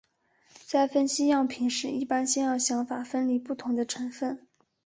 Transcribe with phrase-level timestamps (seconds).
[0.65, 4.47] 在分析样品时一般先要想法分离不同的成分。